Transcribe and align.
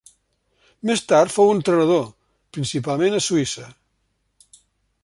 Més 0.89 1.03
tard 1.11 1.33
fou 1.35 1.51
entrenador, 1.57 2.09
principalment 2.59 3.21
a 3.21 3.25
Suïssa. 3.31 3.71